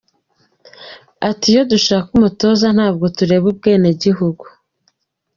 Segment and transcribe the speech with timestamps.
[1.29, 4.45] Ati “Iyo dushaka umutoza ntabwo tureba ubwenegihugu.